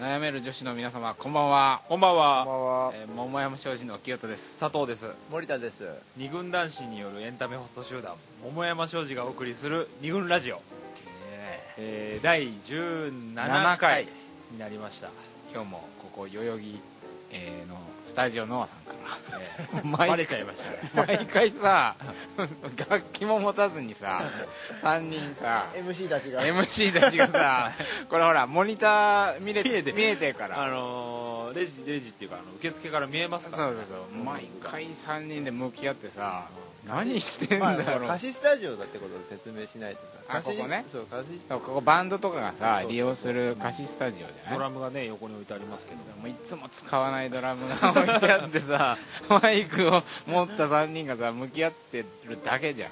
[0.00, 2.44] 悩める女子の皆様こんばんは、こんばんは。
[2.46, 2.92] こんばんは。
[2.94, 4.58] えー桃山商事の清人です。
[4.58, 5.10] 佐藤です。
[5.30, 5.90] 森田です。
[6.16, 10.62] 二軍男子によるエンタメホスト集団桃山商事がお送りする二軍ラジオ、ね
[11.76, 12.18] え。
[12.18, 14.08] ー、第17 7回回。
[14.52, 15.10] になりました、
[15.52, 16.80] 今日もここ代々木、
[17.30, 19.38] えーのスタジオノアさんから。
[19.40, 20.90] えー毎バレちゃいましたね。
[20.94, 21.96] 毎回さ
[22.88, 24.22] 楽器も持たずにさ
[24.82, 26.42] 3人さ MC たちが。
[26.42, 27.72] MC たちがさ
[28.08, 30.62] これほらモニター見れ見えて見えてるから。
[30.62, 34.24] あのー、レジレジっていうかあの受付から見えますから、そうそうそう。
[34.24, 36.48] 毎回3人で向き合ってさ
[36.86, 40.84] 何してんまあだろう、貸しスタジオだってことで説明しないとあ貸しここね。
[40.90, 41.40] そう貸し。
[41.48, 42.92] そうここバンドとかがさそうそうそう。
[42.92, 44.54] 利用する貸しスタジオじゃない？
[44.54, 45.98] ドラムがね横に置いてありますけど。
[46.20, 48.96] もういつも使わないドラムが置いてあってさ
[49.28, 52.90] マイクを持った3人がさ向き合ってるだけじゃん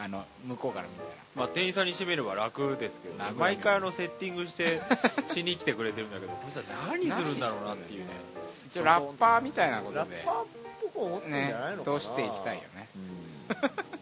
[0.00, 1.08] あの向こうから見たら。
[1.34, 3.30] まあ、店員さんにしてみれば楽ですけど、ね。
[3.36, 4.80] 毎回あのセッティングして
[5.28, 8.10] しに来てくれてるんだけど この人は何するんだろうなっていうね。
[8.68, 10.46] 一応ラッパーみたいなことラッでパーっ
[10.82, 11.98] ぽく思ってんじねゃないのかな。
[11.98, 12.88] 通していきたいよね。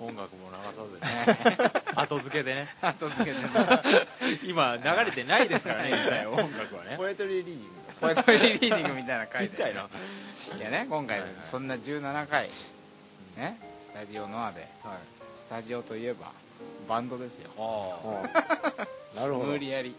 [0.01, 1.73] 音楽も流さずにね。
[1.97, 2.69] 後付けでね。
[2.83, 3.49] 後付けでね。
[4.45, 6.97] 今流れてないですからね実際音楽はね。
[6.99, 7.69] ポエトリーリーディング。
[8.01, 9.89] ポエトリーリーディングみたいな回でみたいな。
[10.59, 12.51] いやね今回そんな17回
[13.37, 14.69] ねスタジオノアで。
[14.83, 15.16] はい
[15.47, 16.33] スタジオといえば
[16.89, 17.51] バンドですよ。
[17.57, 18.01] あ
[18.77, 18.87] あ。
[19.15, 19.45] なるほど。
[19.47, 19.95] 無理やり。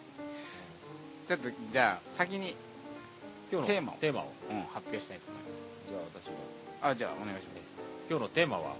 [1.27, 2.55] ちょっとじゃあ先に、
[3.51, 3.95] 今日のテーマを。
[3.97, 4.33] テーマを。
[4.49, 5.43] うん、発表したいと思い
[5.89, 6.47] じゃあ私がます
[6.81, 7.63] あじゃあお願いします。
[8.09, 8.75] 今日のテーマは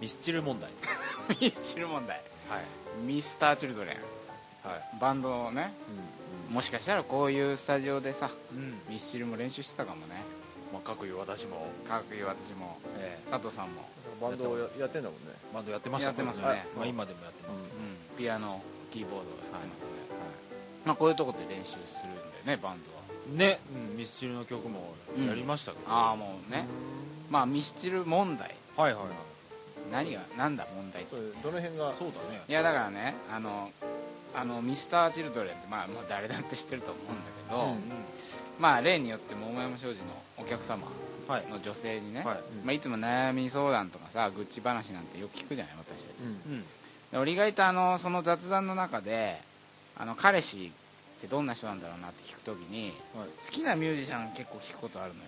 [0.00, 0.70] ミスチル問題。
[1.40, 2.20] ミスチル問題。
[2.50, 2.64] はい。
[3.04, 3.96] ミスターチルドレン。
[4.68, 4.98] はい。
[5.00, 5.72] バンドをね
[6.50, 8.80] もしかしたらこういうスタジオでさうん。
[8.90, 10.22] ミスチルも練習してたかもね
[10.76, 11.66] まあ各いう私も。
[11.88, 12.76] かくいう私も。
[12.98, 13.82] え佐藤さんも、
[14.20, 16.12] バンドをややってんだもんねーバンドやってました。
[16.12, 16.66] からやってますね。
[16.76, 18.60] まあ今でもやってますうん、ピアノ
[18.92, 19.86] キーボードをやってますね、
[20.84, 23.48] まあ、こういうとこで練習するんだよねバンドは。
[23.48, 23.58] ね、
[23.90, 26.66] うん、ミスチルの曲もやりましたけど、ああもうね。
[27.30, 28.54] まあミスチル問題。
[28.76, 29.12] はいはいはい。
[29.90, 31.16] 何がなんだ問題って。
[31.16, 31.94] そうどの辺が？
[31.94, 32.42] そうだね。
[32.48, 33.70] いやだからねあの
[34.36, 37.14] あのミスターチルドレンってまあもう誰だって知ってると思うんだ
[37.48, 37.78] けど、うん
[38.58, 40.06] まあ例によって桃山商事の
[40.38, 40.86] お客様
[41.28, 41.46] はい。
[41.50, 42.38] の女性にね、はい。
[42.64, 46.24] まあ、いつも悩み相談とかさ愚痴話なんてよく聞くじゃない私たち、う
[47.18, 47.20] ん。
[47.20, 49.38] 俺意外とあのその雑談の中で
[49.96, 50.72] あの彼氏
[51.18, 53.28] ってどんな人なんだろうなって聞くときにはい。
[53.44, 55.26] 好きなミュージシャン結構聞くことあるのよ、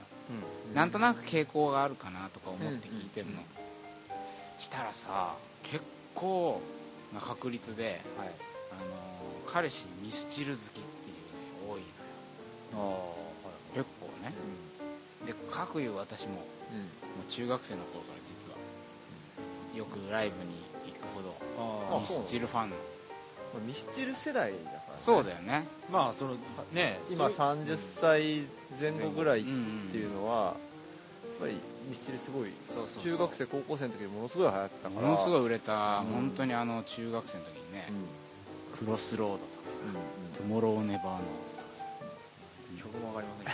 [0.68, 0.74] うん。
[0.74, 3.32] なんとなく傾向があるかなとか思って聞いてるの、
[4.58, 6.62] したらさ結構
[7.12, 8.30] な確率で、はい
[8.72, 8.80] あの
[9.46, 11.82] 彼氏ミスチル好きっていうね多い
[12.76, 13.04] のよ。
[13.74, 14.32] 結構ね。
[15.26, 16.40] でかくいう私もも
[17.26, 20.54] う中学生の頃から実はよくライブに
[20.86, 22.70] 行くほどあミスチルファン。
[22.70, 22.76] の
[23.54, 25.00] まあミスチル世代だからね。
[25.04, 25.66] そうだよね。
[25.88, 26.36] あまあその
[26.72, 28.42] ね今そう30歳
[28.80, 29.88] 前後ぐらいっうん。
[29.90, 30.54] ていうのはやっ
[31.40, 31.54] ぱり
[31.88, 33.02] ミスチルすごいそうそうそう。
[33.02, 35.06] 中学生高校生の時にものすごい流行ってたから。
[35.08, 37.86] ものすごい売れた、うん本当にあの中学生の時にね。
[37.90, 38.04] うん、
[38.78, 39.80] クロスロードとかさ、
[40.38, 41.84] Tomorrow never knows とかさ。
[42.80, 43.50] 曲もわかりませんけ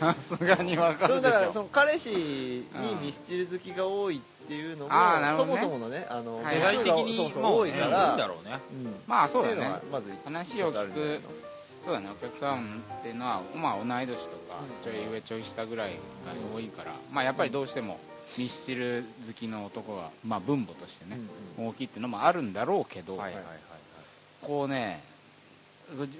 [0.00, 0.14] ど。
[0.14, 1.30] さすがにわかるでしょ。
[1.30, 6.56] だからその彼氏にうんミスチル好きが多いっていうのも、あーなるほそもそものねあのはい。
[6.56, 7.60] 世代的にそうそうもう。
[7.60, 8.16] 多いかねら、いいん。
[8.16, 8.94] だろうねうん。
[9.06, 9.80] まあそうだね。
[9.92, 11.20] まず話を聞く
[11.84, 12.08] そうだね。
[12.10, 14.92] お客さんっていうのは、まあ、同い年とかうん。
[14.92, 15.96] ちょい上ちょい下ぐらいが
[16.54, 18.00] 多いから、まあやっぱりどうしても
[18.38, 21.18] ミスチル好きの男が、まあ、分母としてね、
[21.58, 23.44] 大きいっていうのもあるんだろうけど、はいはい
[24.46, 25.02] こうね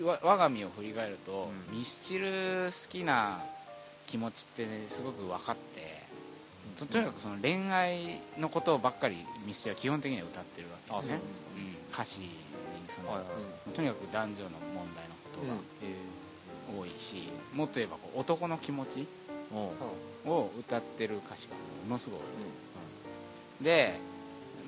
[0.03, 1.79] わ我が身を振り返ると、うん。
[1.79, 2.27] ミスチル
[2.67, 3.43] 好きな
[4.07, 6.03] 気持ちって、ね、すごく分かって、
[6.79, 11.21] ととにかくその恋愛のことばっかりミスチルは基本的には歌ってるわけですね。
[11.57, 12.29] うなん歌詞に
[12.89, 13.73] その、はいはい。
[13.73, 15.95] とにかく男女の問題のことがえ
[16.79, 19.07] 多いし、もっと言えばこう男の気持ち
[20.27, 21.55] を歌ってる歌詞が
[21.89, 22.23] ものすごい多
[23.63, 23.99] い、で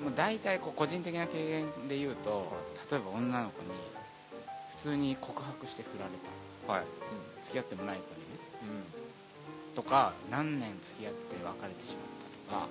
[0.03, 2.45] もう大体こう個人的な経験で言うと、
[2.91, 3.69] 例えば女の子に
[4.77, 6.11] 普通に告白して振られ
[6.67, 6.73] た。
[6.73, 6.85] はい。
[7.43, 8.37] 付き合ってもない子にね。
[9.75, 12.05] とか何年付き合って別れてしまっ
[12.49, 12.67] たとか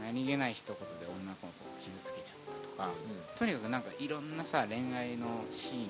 [0.00, 1.50] 何気ない一言で女の子を
[1.84, 2.41] 傷つけちゃっ
[2.76, 2.90] たとか、
[3.38, 5.88] とにかくなんかいろんなさ恋愛のシーン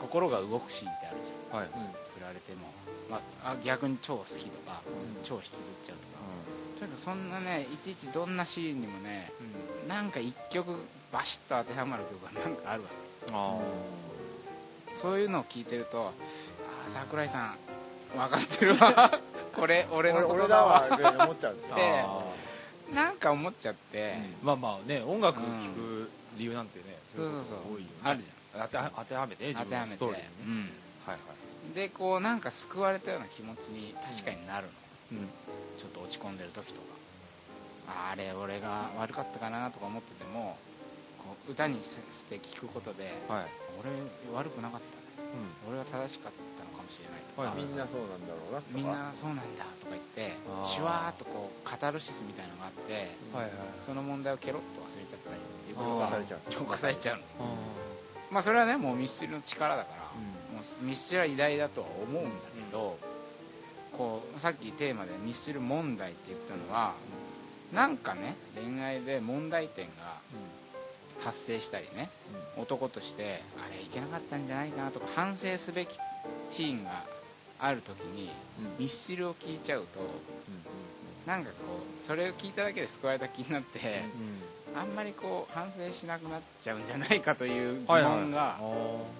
[0.00, 1.60] 心が動くシーンってあるじゃん。
[1.60, 1.68] はい。
[2.14, 2.68] 振られても、
[3.10, 5.22] まあ、あ逆に超好きとか、うん。
[5.24, 6.18] 超引きずっちゃうとか、
[6.80, 9.32] とにかくそんなねいちいちどんなシーンにもね
[9.88, 10.76] なんか一曲
[11.12, 12.88] バシッと当てはまる曲が なんかあるわ
[13.26, 13.32] け。
[13.32, 13.58] あ
[15.00, 16.10] そういうのを聞いてるとあ
[16.86, 17.56] あ桜井さん
[18.16, 19.20] 分かってるわ。
[19.54, 21.54] これ俺のこと俺俺だだわわぐらいに思っちゃう。
[21.54, 21.76] ん ですよ
[22.94, 25.44] なんか思っちゃって、ーまあまあね音楽聴
[25.74, 27.74] く理由なんてねそうそうそう。
[27.74, 27.94] 多いよね。
[28.02, 30.70] あるじ当ては当てはめてね自分の当てはめて、ストーリーうん。
[31.06, 31.20] はいは
[31.72, 31.74] い。
[31.74, 34.72] でこうなんか救われたような気持ちに確かになるの、
[35.12, 35.28] うん。
[35.76, 36.86] ちょっと落ち込んでる時とか。
[37.88, 40.58] ああれ俺が悪かったかなとか思ってても
[41.18, 41.96] こう歌にし
[42.26, 43.46] て聞くことではい。
[43.80, 43.90] 俺
[44.36, 48.74] 悪くなかったね俺は正しかったのかもしれないとか、はいみんなそうなんだろうなとか。
[48.74, 50.36] みんなそうなんだとか言って
[50.66, 53.52] シュワーっとこうカタルシスみたいなのがあってはいはい
[53.84, 56.40] その問題をケロッと忘れちゃったりっていうことが浄化されちゃう。
[56.50, 57.22] 浄化されちゃうの。
[58.30, 60.02] まあそれはねもうミスチルの力だから、
[60.54, 62.98] もうミスチルは偉大だとは思うんだけど、
[63.96, 66.92] こうさっきテーマでミスチル問題って言ったのは、
[67.72, 70.20] なんかね恋愛で問題点が
[71.20, 72.10] 発生したりね、
[72.56, 75.96] 男としてあれいけなかったんじゃないかなとか反省すべき
[76.50, 77.04] シーンが
[77.58, 78.30] ある時に、
[78.78, 80.00] ミスチルを聞いちゃうと
[81.26, 81.56] なんかこ
[82.02, 84.04] うそれを聞いただけで救われた気になって、
[84.74, 88.58] あんまりこう反省しなくなっちゃうんじゃないかという疑問が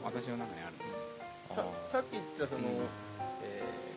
[0.04, 1.18] 私の中にあるんですよ。
[1.54, 2.62] ささっき言ったその、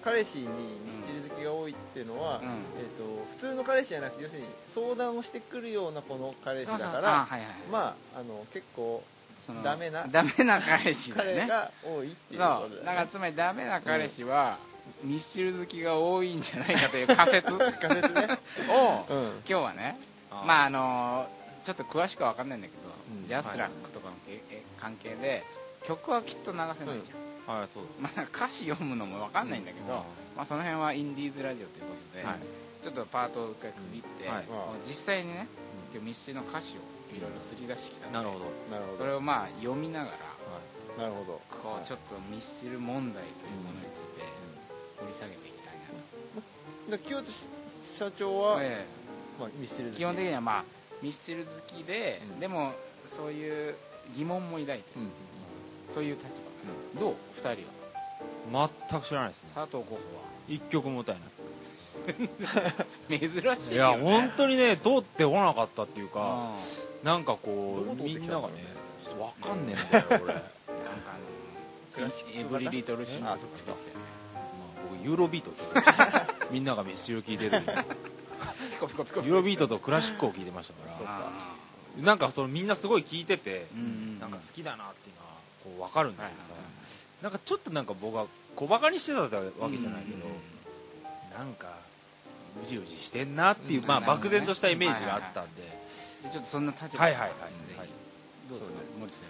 [0.04, 0.50] 彼氏にミ
[0.92, 2.46] スチル好きが多いっていうのは、うん。
[2.46, 7.50] えー、と普通の彼氏じゃなくて要するに相談をしてくるようなこの彼氏だからあはいはい。
[7.72, 9.04] まああの結構
[9.64, 11.36] ダメな ダメな彼氏だね。
[11.42, 12.76] 彼が多いっていうことだよね。
[12.86, 14.60] だからつまりダメな彼氏は、
[15.04, 17.54] ミスチル好きが多いんじゃないかという仮説。
[17.54, 18.28] を 仮説ね。
[18.68, 19.42] 今うん。
[19.46, 20.00] 日はね
[20.46, 21.28] まああの
[21.66, 22.82] ちょっと詳しくは分かんないんだけど、
[23.22, 23.28] うん。
[23.28, 25.44] ジャスラックとかのけえ関係で
[25.86, 26.96] 曲はきっと流せないじゃん、
[27.48, 29.90] はいそうまあ、歌詞読むのも分かんないんだけど、うん。
[30.38, 32.40] まあ、その辺はインディーズラジオということで、はい。
[32.84, 34.46] ちょっとパートを一回区切って、はい。
[34.88, 35.48] 実際にね
[35.94, 36.82] 今日ミスチルの歌詞を
[37.16, 38.46] いろいろすり出してきたんでなるほど。
[38.72, 38.98] なるほど。
[38.98, 40.32] それをまあ読みながら
[40.98, 41.42] なるほど。
[41.50, 44.26] こうちょっとミスチル問題というものについて
[45.00, 47.48] 掘り下げていきたいなと、で清津
[47.98, 48.86] 社長は、え
[49.40, 49.96] まあ、ミスチル好き。
[49.96, 50.66] え基本的にはまあ
[51.02, 52.40] ミスチル好きで、うん。
[52.40, 52.74] でも
[53.08, 53.76] そういう
[54.16, 55.12] 疑問も抱いてるうん。
[55.96, 56.30] という立場、
[57.00, 57.14] どう
[57.44, 57.64] ？2人
[58.54, 58.70] は。
[58.90, 59.50] 全く知らないですね。
[59.56, 60.00] 佐藤候補は。
[60.48, 61.18] 一曲も歌え
[63.10, 66.56] 珍しいよ、ね、ないいや本当にね通ってこなかったっていうかあ
[67.04, 68.64] なんかこうみんながねきたんだろうね
[69.04, 70.18] ちょっとわかんねえんだよ 俺。
[70.20, 70.42] ーなんか
[71.98, 73.72] あのエブリリトルシンガーあそっちか。
[73.72, 74.00] ですよね。
[74.34, 74.44] まあ
[74.90, 81.18] 僕ユーロビートって みんながミスチル聴いてる ユーロビートとクラシックを聴いてましたから。
[81.28, 81.32] あ
[82.00, 84.20] なんかそのみんなすごい聴いててーうんうん。
[84.20, 85.31] なんか好きだなっていうのは
[85.64, 86.50] こう分かるんだけどさ。
[86.54, 87.24] はいはいはい。
[87.24, 88.26] なんかちょっとなんか僕は
[88.56, 90.00] 小バカにしてたわけじゃないけどうんうんう
[91.36, 91.38] ん。
[91.38, 91.76] なんか
[92.64, 95.62] うじうじしてんなっていううんまあ漠然としたイメージがあったんで。
[96.24, 97.36] でちょっとそんな立場はいはいはいは
[97.86, 97.90] い。
[98.50, 98.78] どうですか？
[99.00, 99.24] 森田さ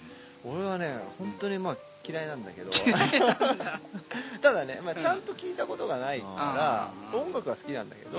[0.50, 0.54] ん。
[0.54, 2.72] 俺はね本当にまあ嫌いなんだけど。
[4.42, 8.18] ただね、まあ、ちゃんと聞いたことがないからうん音楽は好きなんだけど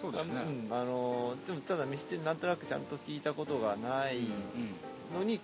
[0.00, 0.42] そうだよね。
[0.42, 4.20] うんあのでもただミスチルなんとなくちゃんと聞いたことがない
[5.12, 5.40] のに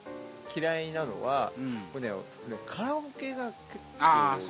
[0.55, 2.03] 嫌いなのはうん。
[2.03, 2.15] ねね
[2.67, 3.55] カラオケが結
[3.99, 4.41] 構原因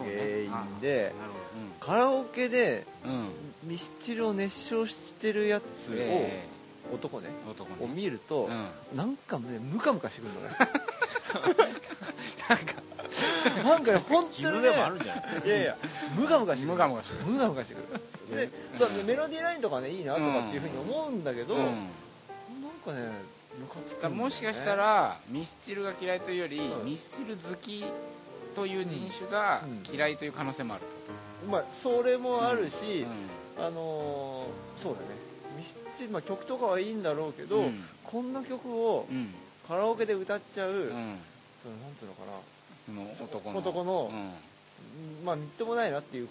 [0.81, 1.33] であーなる
[1.81, 3.11] カラオケでうん。
[3.13, 3.29] うん
[3.65, 6.45] ミスチルを熱唱してるやつを、え
[6.93, 7.77] 男ねえ男ね。
[7.81, 8.49] を見ると、
[8.93, 8.97] うん。
[8.97, 10.49] なんかねムカムカしてくるのね。
[12.49, 12.83] なんか。
[13.63, 15.77] なんかね本当にね傷でもあるんじゃないやいや
[16.17, 16.73] ムカムカしてくる。
[16.73, 17.83] ムカムカしてくムカムカしてく
[18.35, 18.37] る。
[18.37, 21.63] で、そうメロディーラインとかねいいなとかっていうふうに思うんだけど、うん。
[21.63, 21.77] なん
[22.85, 23.13] かね
[24.01, 26.87] だもしかしたらミスチルが嫌いというより、うん。
[26.87, 27.85] ミスチル好き
[28.55, 29.95] という人種がうん。
[29.95, 30.85] 嫌いという可能性もある、
[31.51, 33.07] まあそれもあるし、
[33.59, 33.65] うん。
[33.65, 35.07] あのーそうだね。
[35.57, 37.85] ミスチル、まあ、曲とかはいいんだろうけど、うん。
[38.05, 39.35] こんな曲をうん。
[39.69, 41.19] カラオケで歌っちゃう、うん。
[41.63, 43.13] そのなんていうのかな。
[43.15, 45.25] その男の男のうん。
[45.25, 46.29] まあみっともないなっていう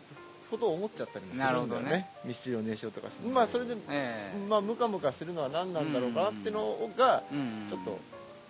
[0.52, 1.52] ことを思っちゃったりもするんだよね。
[1.52, 2.10] なるほどね。
[2.26, 4.48] ミスチルの熱唱とかしてまあそれで、ええ。
[4.50, 7.68] まあムカムカするのは何なんだろうかなっていうのが、うん。
[7.70, 8.00] ちょっと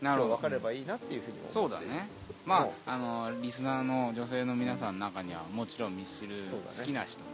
[0.02, 1.54] なるほど分かればいいなっていうふうに思って。
[1.54, 2.10] そうだね。
[2.46, 6.78] まもああのリスナーの女性の皆さんの中にはもちろんミスチルそうだね。
[6.80, 7.26] 好きな人も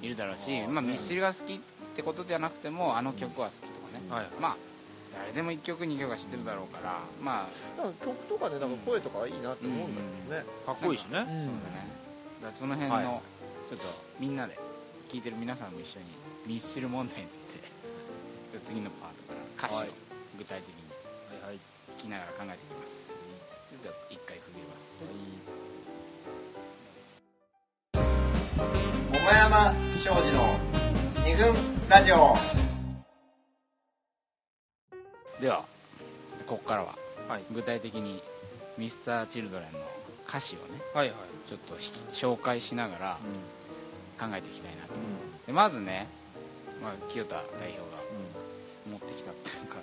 [0.00, 1.58] うんいるだろうし、うんまあ、ミスチルが好きっ
[1.96, 4.56] てことじゃなくてもあの曲は好きとかね、はいまあ
[5.16, 11.18] 誰でも1曲2曲は知ってるだろうからまあ曲とかねなんか声とかいいなって思うんだけどね、かっこいいしね。
[11.18, 11.24] うん。
[11.24, 12.54] そうだね。
[12.58, 13.33] その辺の、はい
[13.74, 13.86] ちょっと
[14.20, 14.54] みんなで
[15.10, 16.06] 聴いてる皆さんも一緒に
[16.46, 17.58] ミスチル問題について
[18.52, 19.10] ちょっと次のパー
[19.58, 19.88] トから歌詞をはい
[20.38, 20.74] 具体的に
[21.42, 21.58] はいはい
[21.98, 25.04] 聞きながら考えていきますちょっと一回区切ります、
[29.10, 30.56] 桃山商事の
[31.24, 31.52] 二分
[31.88, 32.36] ラジオ。
[35.40, 35.64] では
[36.46, 36.94] ここからは
[37.28, 38.22] はい具体的に
[38.78, 39.80] Mr.Children の
[40.28, 41.16] 歌詞をねはいはい。
[41.48, 41.74] ちょっと
[42.12, 43.18] 紹介しながら
[44.18, 44.94] 考えていきたいなと、
[45.46, 46.06] でまずね、
[46.82, 48.02] まあ、清田代表が
[48.90, 49.76] 持ってきたっていうか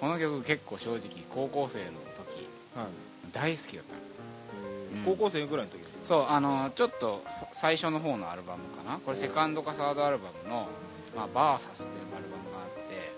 [0.00, 1.00] この曲結構正直
[1.34, 1.92] 高校生の
[2.32, 2.86] 時はい。
[3.32, 3.92] 大好きだった。
[3.94, 4.00] の
[5.10, 5.16] うん。
[5.16, 8.98] 高校生ぐらいの時そうあのちょっと最初の方のアルバムかな？
[9.04, 10.66] これセカンドかサードアルバムの
[11.16, 13.12] 「まあ、バーサスっていうアルバムがあって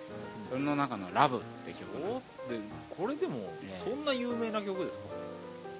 [0.49, 2.59] それの中の「ラブって曲おで
[2.97, 4.99] これでもねそんな有名な曲ですか？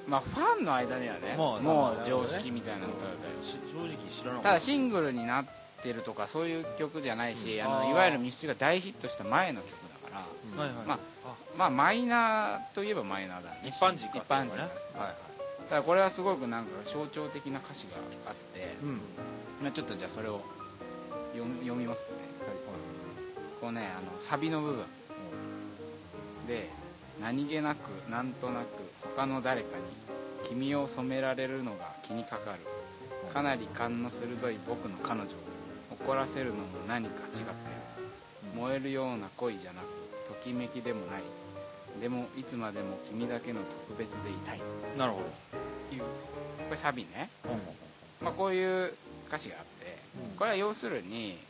[0.07, 4.49] まあファンの間にはね、まあもう常識みたいな歌だよし正直知らなかった。
[4.49, 5.45] ただシングルになっ
[5.83, 7.73] てるとかそういう曲じゃないし、あうん。
[7.73, 7.85] あー。
[7.85, 9.71] のいわゆるミスチルが大ヒットした前の曲
[10.03, 10.25] だか
[10.57, 10.87] ら、はいはい。
[10.87, 10.99] まあ
[11.57, 13.63] まあマイナーといえばマイナーだね。
[13.67, 14.19] 一般人か。
[14.19, 15.15] 一般人ねはいはい。
[15.69, 19.01] ただこれはすごくなんか象徴的な歌詞があって、うん。
[19.63, 20.41] まあちょっとじゃあそれを
[21.33, 22.19] 読み読みますね、
[23.61, 24.85] こうねあのサビの部分。
[26.49, 26.69] で
[27.21, 28.67] 何気なくなんとなく
[29.17, 29.85] 他の誰かに
[30.49, 32.61] 君を染められるのが気にかかる。
[33.33, 35.29] かなり勘の鋭い僕の彼女を
[35.93, 37.47] 怒らせるのも何か違ってる。
[38.57, 39.87] 燃えるような恋じゃなく
[40.29, 41.23] ときめきでもない。
[42.01, 44.61] でもいつまでも君だけの特別でいたい。
[44.99, 45.25] なるほど。
[45.89, 46.03] という。
[46.71, 47.29] これサビね、
[48.23, 48.95] まあ、こういう
[49.27, 49.99] 歌詞があって
[50.39, 51.37] これは要するに、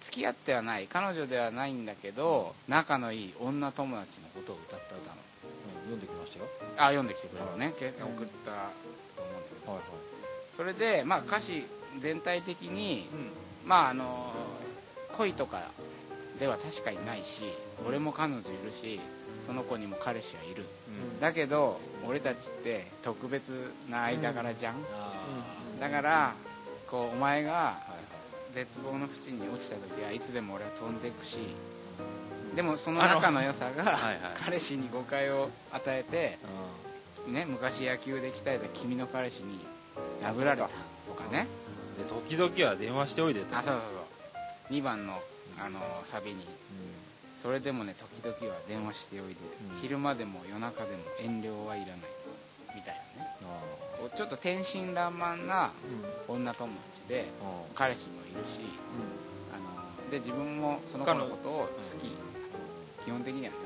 [0.00, 5.22] 付き合ってはない彼女ではないんだけど仲のいい女友達のことを歌った歌なの。
[5.90, 6.44] 読んできましたよ。
[6.76, 8.26] あ読んできてくれたね、け送ったと思うんだ
[9.48, 9.72] けど。
[9.72, 9.86] はいはい。
[10.56, 11.64] それで、まあ、歌詞
[12.00, 13.08] 全体的に、
[13.64, 14.32] まああの
[15.16, 15.70] 恋とか
[16.38, 17.42] では確かにないし
[17.86, 19.00] 俺も彼女いるし
[19.46, 20.64] その子にも彼氏はいる。
[21.20, 25.12] だけど俺たちって特別な間柄じゃん、あ
[25.80, 26.34] だから
[26.90, 27.76] こうお前が
[28.54, 31.38] 絶望の淵に落ちた時はいつでも俺は飛んでいくし
[32.54, 34.20] でもその仲の良さがはいはい。
[34.34, 36.38] 彼氏に誤解を与えて、
[37.30, 39.58] ね、昔野球で鍛えた君の彼氏に
[40.22, 40.68] 殴られた
[41.06, 41.46] とかね。
[41.96, 43.82] で時々は電話しておいでとあそうそう
[44.68, 44.74] そう。
[44.74, 45.20] 2番の
[45.64, 46.46] あのサビに。
[47.42, 49.34] それでもね時々は電話しておいで、
[49.74, 49.80] うん。
[49.80, 51.96] 昼間でも夜中でも遠慮はいらない
[53.20, 53.26] ね
[53.98, 55.72] こうちょっと天真爛漫な
[56.28, 57.26] 女友達で
[57.74, 58.60] 彼氏もいるし
[59.52, 61.68] あので自分もその子のことを好
[62.00, 62.08] き、
[63.04, 63.58] 基本的にはね。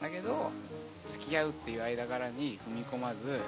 [0.00, 0.50] だけど
[1.06, 3.40] 付き合うっていう間柄に踏み込まず、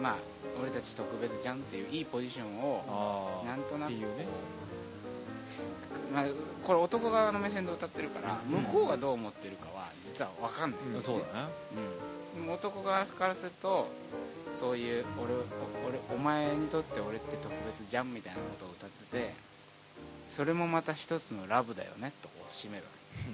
[0.00, 0.16] まあ
[0.60, 3.92] 俺たち特別じゃんっていういいポジションをあなんとなく
[6.12, 6.24] まあ、
[6.66, 11.02] これ男側の目線で歌ってるから向こうがどう思ってるかは実は分かんない、うん。
[11.02, 11.48] そうだね。
[12.34, 13.88] うん、でも男側からすると
[14.54, 15.34] そういう俺
[15.88, 19.34] 俺お前にとって俺って特別じゃんみたいなことを歌ってて
[20.30, 22.84] それもまた一つのラブだよねとこう締める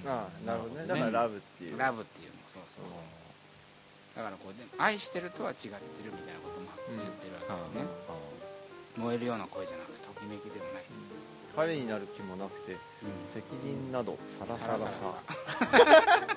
[0.06, 0.86] わああなるほどね。
[0.86, 1.76] だからラブっていう。
[1.76, 2.98] けラブっていうのそうそうそう。
[4.16, 5.68] だからこうで愛してるとは違って
[6.04, 7.90] るみたいなことも言ってるわけだよね、
[8.96, 10.84] 燃えるような恋じゃなくときめきでもない、
[11.56, 12.76] 彼になる気もなくて
[13.32, 15.14] 責任などさらさらさ。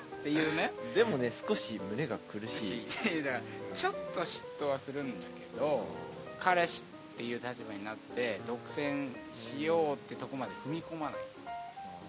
[0.20, 0.72] っていうね。
[0.94, 3.22] でもね少し胸が苦しい。
[3.22, 3.42] だから
[3.74, 5.86] ちょっと嫉妬はするんだけど
[6.40, 6.82] 彼氏
[7.14, 11.14] っていう立場になって独占しようってとこまで踏み込まない。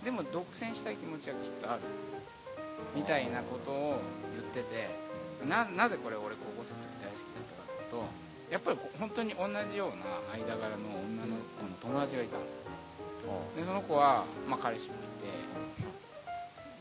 [0.05, 1.81] でも独占したい気持ちはきっとある。
[2.95, 3.99] みたいなことを
[4.33, 4.89] 言ってて
[5.45, 8.03] ななぜこれ俺高校生の時大好きだったかっていうと
[8.49, 12.37] やっぱり本当に同じような間柄の女の子の友達がいた。
[12.37, 12.43] の
[13.57, 14.97] でその子は、まあ、彼氏もい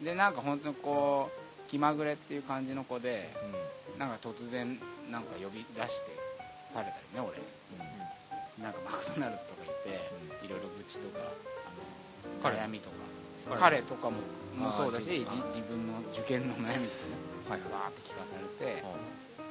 [0.00, 0.04] て。
[0.04, 3.33] でなんか本当にこう気まぐれっていう感じの子で
[3.99, 4.78] なんか突然
[5.11, 6.12] なんか呼び出して
[6.75, 7.40] 食べたりね俺、
[8.62, 11.25] なんかマクドナルドとか行っていろいろ愚痴とかあ
[11.73, 11.80] の
[12.42, 12.97] 彼悩みとか。
[13.49, 14.16] 彼彼とかも
[14.56, 15.25] もそうだし自
[15.68, 16.00] 分の。
[16.12, 16.97] 受験の悩みと
[17.49, 18.83] かねはいバーって聞かされて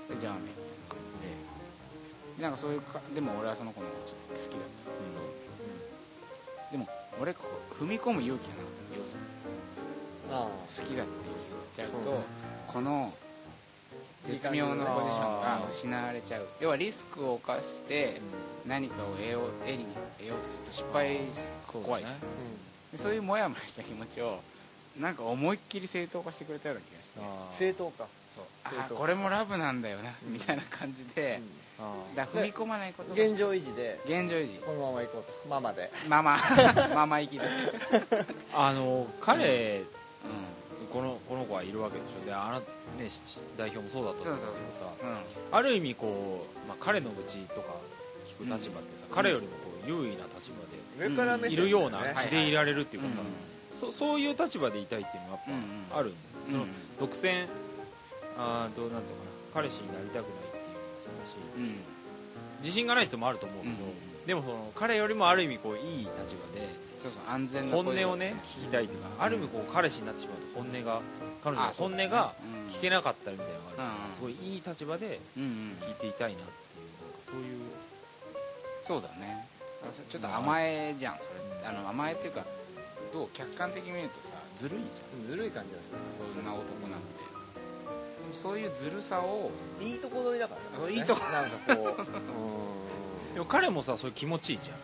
[0.09, 0.93] でじゃあねみたいな。
[0.93, 1.02] 感
[2.39, 2.51] なん。
[2.51, 4.69] かそういうかでも俺はその子のことちょっと好きだっ
[6.69, 6.87] たん、でも
[7.21, 9.15] 俺こう踏み込む勇気がなかった要素
[10.81, 11.11] 好きだって
[11.75, 12.23] 言っちゃうと、
[12.67, 13.13] この
[14.27, 18.21] 絶妙なポジションが失われちゃう要はリスクを冒して
[18.65, 19.71] 何かを得よう得
[20.25, 21.19] ようとすると失敗
[21.85, 24.39] 怖いじゃんそうそういうモヤモヤした気持ちを
[24.99, 27.19] なんか思いっきり正当化してくれたような気がして。
[27.57, 28.45] 正当かそう。
[28.65, 31.41] あこれもラブなんだよなみたいな感じで、
[32.15, 33.99] だから踏み込まないことが現状維持で。
[34.05, 34.59] 現状維持。
[34.59, 35.49] このまま行こうと。
[35.49, 35.91] ママで。
[36.07, 36.37] ママ。
[36.93, 37.45] ママ行きで。
[38.53, 39.85] あの彼う
[40.91, 42.25] このこの子はいるわけでしょ。
[42.25, 43.19] であなねし
[43.57, 45.07] 代表もそうだったと思うけどさ。
[45.07, 45.17] んうん。
[45.51, 47.73] ある意味こう、まあ、彼の愚痴とか
[48.39, 49.15] 聞く立場ってさ、うん。
[49.15, 49.57] 彼よりもこ
[49.87, 50.63] う優位な立場
[50.99, 53.53] 上から目線でいるような気でいられるっていうかさ、うん
[53.91, 56.65] そそういう立場でいたいっていうのはやっぱあるんだよ、うんその
[56.99, 57.47] 独占
[58.37, 59.31] あーとなんつうのかな。
[59.53, 61.35] 彼氏になりたくないっていうのもそうだし。
[61.57, 61.79] うん。
[62.61, 66.21] 自信がないってのもあると思うけど、うんでもその彼よりもある意味こういい立場
[66.55, 66.63] で
[67.03, 71.01] そうそう安全な本音をね聞きたいっていうか、ある意味こう彼氏になってしまうと本音が
[71.43, 72.33] 彼女の本音が
[72.67, 72.73] うん。
[72.73, 75.77] 聞けなかったりみたいなのがあるから、うんすごいいい立場でうんうん。
[75.87, 76.53] 聞いていたいなっていう
[77.25, 77.59] そそういう。
[78.87, 79.45] そうだね。
[80.09, 81.67] ちょっと甘えじゃんそれ。
[81.67, 82.45] あの甘えっていうか
[83.13, 85.29] どう客観的に見るとさずるいじゃん。
[85.29, 87.05] ずるい感じがすそんな男なんて。
[88.33, 90.93] そういうずるさをるいいとこ取りだからね。
[90.93, 91.21] いいとこ。
[91.31, 94.77] なんかこう でも彼もさそれ気持ちいいじゃん。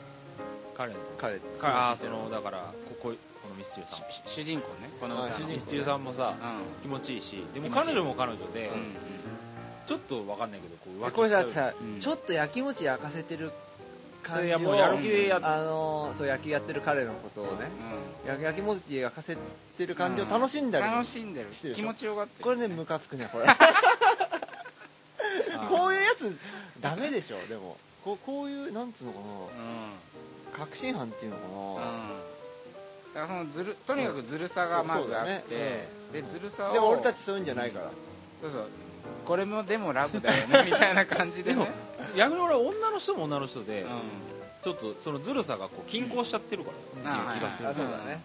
[0.78, 1.00] 彼の。
[1.18, 4.92] 彼かああそのだからこここのミスチルさんし主人公ね。
[5.00, 7.44] このミスチルさんもさう気持ちいいし。
[7.54, 8.96] でも彼女も彼女で、んうん
[9.88, 12.00] ちょっとわかんないけどこう浮気これだってしちゃうさ、うん。
[12.00, 13.52] ちょっと焼きもち焼かせてる
[14.30, 14.60] 感じを。
[14.60, 17.70] もうやる気でやっあのーそう焼きやってる彼のことをね、
[18.26, 19.38] う焼き焼きもち焼かせ
[19.78, 21.48] てる感じを楽しんだり、楽しんでる。
[21.76, 22.44] 気持ちよがってる。
[22.44, 23.46] これねムカつくねこれ。
[25.70, 26.36] こういうやつ
[26.82, 27.38] ダメでしょ？
[27.48, 27.78] でも。
[28.04, 29.26] こうこういうなんつうのかうん。
[30.54, 33.14] な確信犯っていうのかうん。
[33.14, 37.92] だからそのずるとにかくずるさがまずあって、でずるさな、をでも俺たちそういうんじゃないから、
[38.42, 38.70] そうそう。
[39.26, 41.72] これもでもラブだよねみたいな感じでね
[42.18, 43.90] 逆に俺は女の人も女の人で、うん。
[44.62, 46.72] ちょっとそのずるさがこう均衡しちゃってるか
[47.06, 47.22] ら、うん。
[47.22, 48.20] っていう気がする、あそうだね、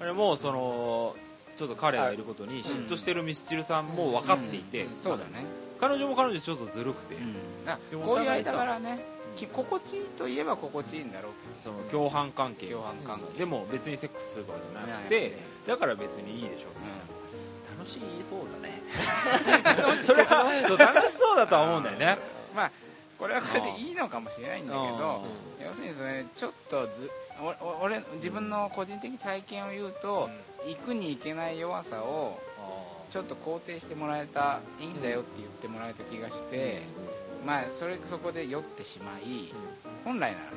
[0.00, 1.16] あれもうその
[1.56, 4.96] ちょっと彼がいることに嫉妬してるミスチルさんも分かっていて、うん。
[4.96, 5.44] そうだね、
[5.80, 7.16] 彼女も彼女でちょっとずるくて、
[7.66, 9.04] だでもこういう間柄ね。
[9.36, 12.66] き心地いいといえば心地いいんだろうその共犯関係。
[12.66, 13.38] 共犯関係。
[13.38, 16.68] でも別にセックスするとかじゃなくねてだから別にいいでしょ。
[16.68, 18.82] けど、楽しそうだね。
[20.02, 20.44] それは
[20.78, 22.18] 楽しそうだとは思うんだよね。
[22.52, 22.70] うんまあ
[23.20, 25.22] これはこれでいいのかもしれないんだけど
[25.60, 27.10] う要するにそれちょっとず
[27.82, 30.28] 俺自分の個人的体験を言うと、
[30.68, 32.38] 行くに行けない弱さを
[33.10, 36.82] ちょっと肯定してもらえたいいんだよって言ってもらえた気がして、
[37.46, 39.52] まあそれそこで酔ってしまい、
[40.04, 40.50] 本来ならね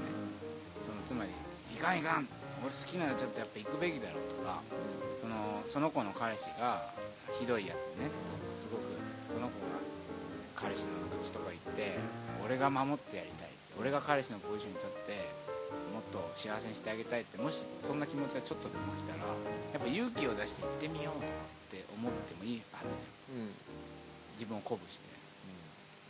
[0.84, 1.32] そのつまり
[1.76, 2.28] いかんいかん
[2.64, 4.62] 俺好きならちょっとやっぱ行くべきだろうとか
[5.20, 6.92] そのその子の彼氏が
[7.40, 8.12] ひどいやつね
[8.56, 8.84] すごく
[9.34, 9.84] その子が
[10.64, 12.00] 彼氏のうちとか行って
[12.46, 13.50] 俺が守ってやりたい
[13.80, 15.28] 俺が彼氏のポジションに立って
[15.92, 19.28] もっと幸せにしてあげたいってもしそんな気持ちがちょっとでも来たら
[19.74, 23.42] やっぱ勇気を出して行ってみようとかって思ってもいいはずじゃん。
[23.42, 23.52] うん。
[24.38, 25.14] 自分を鼓舞して。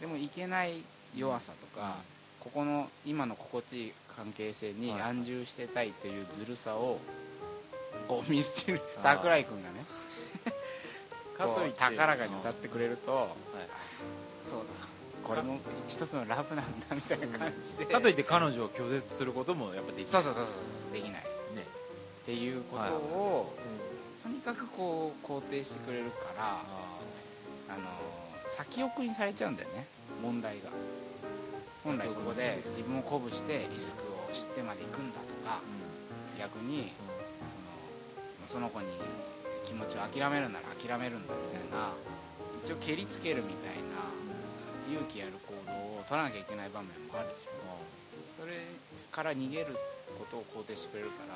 [0.01, 0.83] でもいけない
[1.15, 1.95] 弱さとか、
[2.41, 6.99] ここの今の心地いい関係性に安住してたいというずるさを
[8.07, 9.85] こう見捨てる桜井君がね
[11.37, 11.79] かといって。
[11.79, 13.35] 高らかに歌ってくれると、
[14.43, 14.65] そうだ。
[15.23, 20.23] これも一つのラブなんだみたいな感じで、かといって彼女を拒絶することもやっぱできない。
[20.23, 20.51] そうそうそうそ
[20.91, 21.11] うできない。
[21.13, 21.21] ね。
[22.23, 23.55] っていうことを、
[24.23, 26.63] とにかくこう肯定してくれるからあ
[27.69, 27.79] あの
[28.49, 29.87] 先送りにされちゃうんだよね。
[30.21, 30.69] 問題が。
[31.83, 35.59] 本来そこで自分を鼓舞してリスクを知ってまで行くんだとか
[36.39, 36.93] 逆に
[38.47, 38.87] そのその子に
[39.73, 41.89] 気持ちを諦めるなら諦めるんだみたいな
[42.63, 44.05] 一応蹴りつけるみたいな
[44.93, 47.53] 勇気ある行動を取らなきゃいけない場面もあるでしょ。
[48.39, 48.53] それ
[49.11, 49.73] から逃げる
[50.19, 51.33] ことを肯定してくれるから。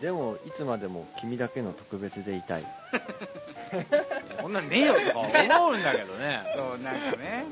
[0.00, 2.64] でもいつまでも君だけの特別でいたい。
[4.38, 5.28] あこんなんねえよとか思
[5.70, 6.42] うんだけどね。
[6.56, 7.44] そうなんかね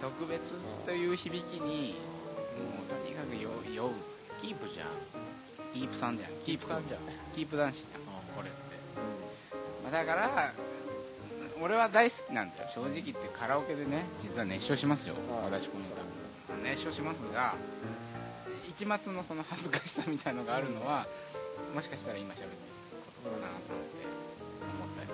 [0.00, 0.54] 特別
[0.84, 1.94] という響きに
[2.76, 3.52] もうとにかく酔う。
[3.74, 3.90] 酔う
[4.40, 4.88] キープじゃん。
[5.72, 6.30] キープさんじゃん。
[6.44, 7.00] キープさんじゃん。
[7.34, 8.02] キープ男子じゃん。
[8.36, 8.58] これって、
[8.96, 9.31] まあ、
[9.90, 10.52] だから
[11.60, 12.68] 俺は大好きなんだよ。
[12.70, 15.14] 正直言ってカラオケでね実は熱唱しますよ。
[15.44, 16.02] 私この歌
[16.62, 17.54] 熱唱しますが
[18.68, 21.06] 一末のその恥ずかしさみたいのがあるのは
[21.74, 22.50] もしかしたら今喋ってる
[23.22, 24.02] ことかなと思って。
[24.62, 25.10] 思ったり、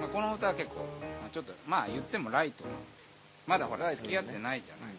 [0.00, 0.76] まあ、この歌は結構、
[1.20, 2.70] まあ、ちょっとまあ言ってもライトな
[3.46, 4.94] まだほら付き合ってないじゃない、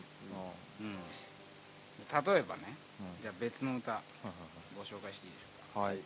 [0.81, 0.93] うん。
[2.33, 2.61] 例えばね、
[3.21, 4.01] じゃあ別の歌
[4.77, 5.79] ご紹介していいでしょうか。
[5.81, 5.97] はい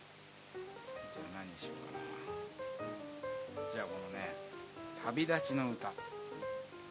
[0.54, 2.84] じゃあ何にしようか
[3.64, 3.72] な。
[3.72, 4.34] じゃあこのね
[5.04, 5.88] 「旅立ちの歌。
[5.88, 5.94] こ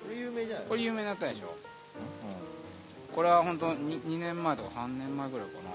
[0.10, 1.56] れ有名じゃない」これ有名な歌でしょ。
[3.13, 5.71] これは本当に 2, 年前とか3年前ぐらいかな。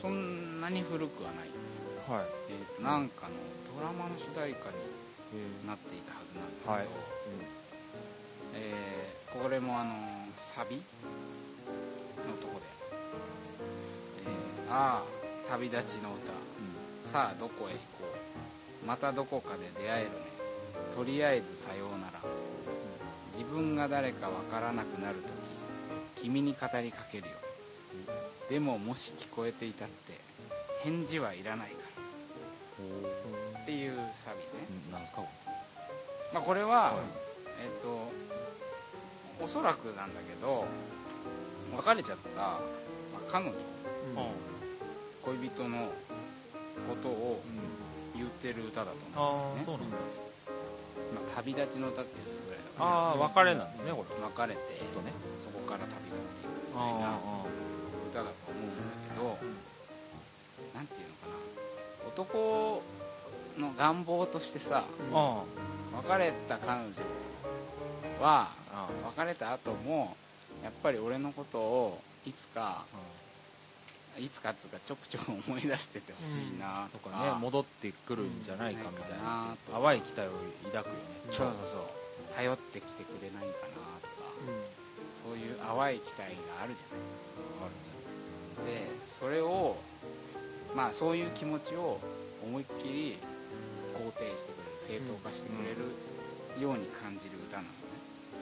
[0.00, 1.48] そんなに古くはない、
[2.08, 2.26] はい。
[2.48, 3.34] えーなんかの
[3.76, 4.76] ドラマの主題歌に
[5.66, 6.86] なっていたはずなんだけど、はい。
[8.54, 9.94] えーこれもあの
[10.56, 10.82] サビの
[12.42, 12.66] とこで
[14.26, 15.19] 「えーああ
[15.50, 16.30] 旅立ちの歌。
[17.10, 18.04] さあどこへ行こ
[18.84, 18.86] う。
[18.86, 20.16] またどこかで出会えるね。
[20.94, 22.20] とりあえずさようなら。
[23.32, 25.28] 自分が誰かわからなくなると
[26.20, 27.34] き君に語りかけるよ。
[28.48, 30.20] でももし聞こえていたって
[30.84, 31.76] 返事はいらないか
[33.56, 33.62] ら。
[33.62, 34.44] っていうサビね、
[34.92, 35.22] なんですか
[36.32, 36.94] まあ、これは、
[37.60, 38.10] えっと
[39.44, 40.64] おそらくなんだけど
[41.76, 42.60] 別れちゃった、ま
[43.28, 43.54] あ彼女。
[44.14, 44.59] 恋
[45.54, 45.88] 人の
[46.88, 47.40] ことを
[48.16, 49.60] 言ってる歌だと思う、ね。
[49.60, 49.96] ああそうなんだ。
[51.14, 52.86] まあ、旅立ちの歌っていうぐらいだら。
[52.86, 54.14] ああ別れなんですねこれ。
[54.14, 55.12] 別れてきっとね。
[55.42, 57.18] そこから旅立っていくみたいな
[58.10, 59.38] 歌だと思うんだけど、
[60.74, 61.38] なんていうのかな。
[62.08, 62.82] 男
[63.58, 65.42] の願望としてさあ
[66.08, 66.90] 別れた彼女
[68.20, 70.16] はあ別れた後も
[70.64, 72.84] やっぱり俺のことをいつか
[74.20, 79.56] いつかっつうかちょくちょく思い出しててほしいなとか,、とかね戻ってくるんじゃないかみたいな。
[79.72, 80.32] 淡い期待を
[80.72, 80.98] 抱くよね。
[81.32, 82.34] そうそうそう。
[82.36, 84.30] 頼ってきてくれないかなとか、
[85.24, 86.20] そういう淡い期待
[86.54, 87.30] があるじゃない。
[88.66, 89.76] でそれを
[90.74, 91.98] まあそういう気持ちを
[92.44, 93.18] 思いっきり
[93.94, 97.68] 肯定してくれる正当化してくれるように感じる歌なの。
[97.68, 97.74] ね、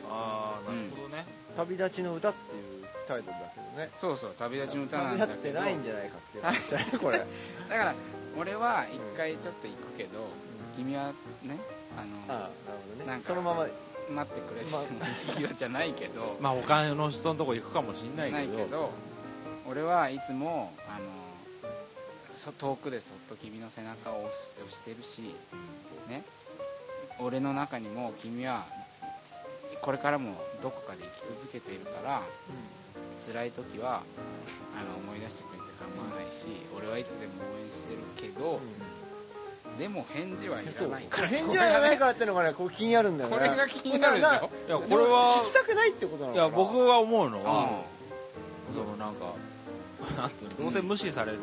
[0.09, 3.91] ああなるほどね、旅立ちの歌っていうタイトルだけどね。
[3.97, 5.37] そうそう旅立ちの歌なん旅だけど。
[5.37, 7.19] 立ってないんじゃないかっていう話だねこれ。
[7.69, 7.95] だから
[8.37, 10.29] 俺は一回ちょっと行くけど、
[10.77, 11.59] 君はね
[11.97, 12.53] あのああなる
[12.93, 13.07] ほどね。
[13.07, 13.67] なんかそのまま。
[14.11, 18.55] 待ってくれていいよじゃないけど、 まあ他の人のとこ行くかもしんないなけど。
[18.55, 18.91] いけど
[19.67, 21.07] 俺はいつもあの
[22.35, 25.35] そ遠くでそっと君の背中を押し押してるし、
[26.09, 26.25] ね、
[27.19, 28.65] 俺の中にも君は
[29.83, 32.23] これからもどこかで生き続けているから
[33.27, 34.03] 辛い時は
[34.77, 38.61] あの思い出してくれて構わないし俺はいつでも応援してるけど、
[39.79, 41.29] でも返事はいらないから。
[41.29, 43.37] 返事はいらないらからってのがねこう気になるんだよね。
[43.37, 44.31] これが気になるでしょ？
[44.31, 46.49] ないやこれは聞きたくないってことなのいかな。
[46.49, 47.71] や僕は思うのは、
[48.71, 49.33] うんそのなんか
[50.59, 51.39] どうせ無視される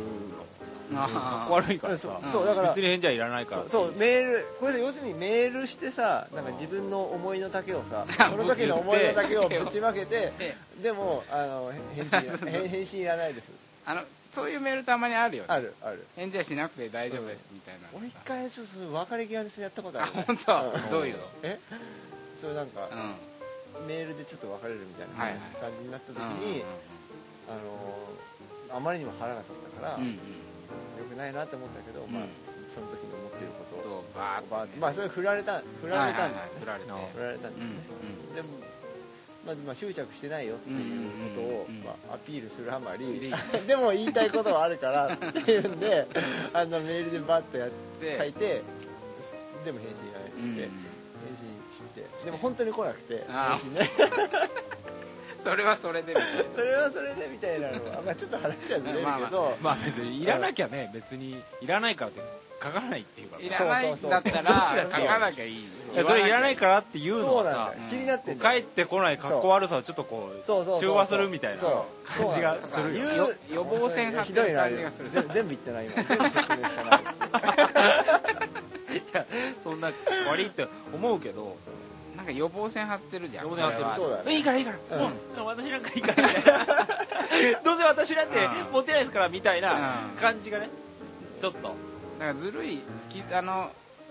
[0.92, 3.64] のかっこ悪いからさそうだから別に返事はいらないから。
[3.70, 11.74] そうメールこれで要するにメールしてさなんか自分の思いの丈をさ その時の思いの丈をぶちまけてで でもあの
[12.46, 13.50] 返信いらないです。
[13.86, 14.02] あの
[14.34, 15.50] そういうメールたまにあるよね。
[15.50, 16.06] あるある。
[16.18, 20.62] 返事はしなくて大丈夫ですみたいな俺一回ちょっと別れ際にやったことある、あ本当？
[20.78, 20.90] ん。
[20.92, 21.24] どういうの？
[21.44, 21.60] え？
[22.42, 23.88] それなんか、うん。
[23.88, 25.16] メールでちょっと別れるみたいな
[25.60, 26.64] 感じになった時うんに、
[27.50, 27.60] あの
[28.72, 30.10] あまりにも腹が立ったから、うんうん。
[30.10, 30.20] うん
[30.98, 32.30] 良くないなって思ったけど、まあうん
[32.68, 34.72] その時に思っていることをとバーッとね。
[34.80, 36.92] まあそれ振られた振られたんだよね、振られて。
[36.92, 37.60] 振られたんだ
[38.36, 38.48] でも、
[39.46, 43.30] まあ、まあ執着してないよっていうことを、まあ、アピールするあまり、で
[43.68, 46.08] でも言いたいことはあるからっていうんで
[46.54, 47.70] あのメールでバッとやっ
[48.02, 48.64] で書いて
[49.64, 50.58] でも返信いらないっつって、うんうん。
[50.58, 50.70] 返
[51.38, 52.26] 信して。
[52.26, 53.90] でも本当に来なくて返信ね
[55.46, 57.74] それはそれでみたいそれはそれでみたいなの。
[57.96, 59.30] は、まあ、ちょっと話はずれるけど、まあま
[59.62, 62.22] まあ別にいらなきゃね別にいらないからって
[62.64, 63.38] 書かないっていうか。
[63.38, 65.68] ないらないんだったらそうそうそう書かなきゃいい
[66.02, 72.08] それいらないからっていうのはさ気になってん帰ってこない格好悪さをちょっとこうそうそうそう中和するみたいなそう。
[72.08, 75.12] 感じがするよ予防線張ってる感じがする。
[75.12, 77.02] 全部言ってない今全部説明してない
[78.98, 79.26] いや
[79.64, 79.92] そんな
[80.30, 81.56] 悪いって思うけど
[82.26, 83.86] なんか予防線張ってるじゃん予防線張ってる。
[83.86, 83.96] これは。
[83.96, 85.04] そうだよねいいからいいから、うん。
[85.04, 85.10] も
[85.44, 86.28] う私なんかいいから。
[86.28, 88.74] みたいなどうせ私なんてうん。
[88.74, 90.20] モテないですからみたいなうん。
[90.20, 90.70] 感じがね。
[91.40, 91.62] ちょっと。
[91.62, 91.76] だか
[92.20, 93.70] らずるいきあの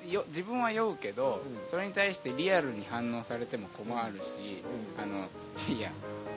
[0.09, 1.70] よ自分は酔うけど、うん。
[1.70, 4.62] それに対してリアルに反応されても困るし、
[4.96, 5.03] うん。
[5.03, 5.27] あの
[5.77, 5.90] いや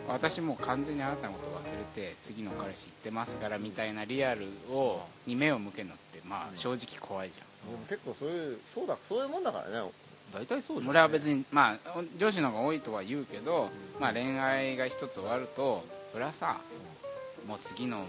[0.07, 9.89] 私もう完全にあなたのこと忘れて次の彼氏行ってますからみたいなリアルをに目を向けるのってまあ正直怖いじゃん、でも結構そういうそうだそういうもんだからね
[10.33, 16.59] 大体そう俺は別にまあ女子の方が多いとは言うけど、まあ、恋愛が一つ終わるとそれはさ
[17.47, 18.07] もう次のもの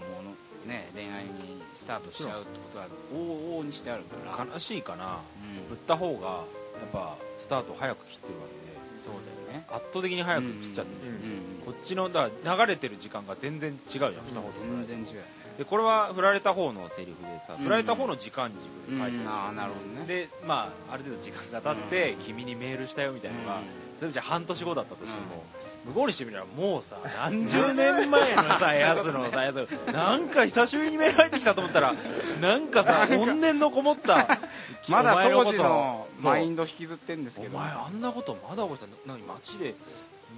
[0.67, 4.45] ね恋愛にスタートしちゃうってことは往々にしてあるから。
[4.45, 5.19] 悲しいかな。
[5.61, 5.69] うん。
[5.69, 6.43] 振った方がや
[6.87, 8.69] っぱスタート早く切ってるわけで。
[9.03, 9.13] そう
[9.47, 9.65] だよね。
[9.69, 15.17] 圧倒的に早く切っちゃってる、うんうんこっちのだから流れてる時間が全然違うじゃん、二言全然違う。
[15.17, 15.27] よね
[15.59, 17.65] でこれは振られた方のセリフでさ、うん。
[17.65, 18.49] 振られた方の時間
[18.87, 19.27] 軸で書いてうん。
[19.27, 20.07] ああなるほどね。
[20.07, 23.61] でまあある程度時間が経って、君にメールしたよみたいなのが、うん。
[23.99, 25.43] 例えばじゃあ半年後だったとしても、
[25.87, 29.67] 向こうにしてみればもうさ 何十年前のさやつのさやつ。
[29.91, 31.93] なんか久しぶりにメール入ってきたと思ったら
[32.39, 34.39] なんかさ怨念のこもった
[34.87, 37.57] まだ当時ことのマインド引きずってんですけど。
[37.57, 39.11] お前あんなことまだ覚えてた。
[39.11, 39.75] 何街で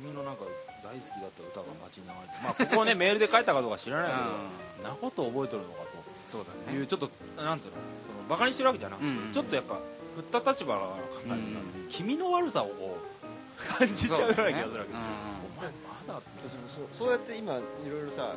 [0.01, 0.45] 君のなんか
[0.84, 4.84] 大好きだった歌が街に流れてまあここをねメールで書いたかどうか知らないけど、うん。
[4.84, 5.82] なこと覚えとるのか
[6.26, 6.72] そうだね。
[6.72, 7.10] というちょっと
[7.41, 7.72] なんつうの？
[8.08, 9.32] そのバカにしてるわけじゃなくて、うん。
[9.34, 9.80] ちょっとやっぱ
[10.15, 15.72] 振った立場から考えてさ、うん君の悪さをこう感じちゃうような気がするわけ、お前
[16.08, 18.34] まだそうそうそうやって今いろいろさ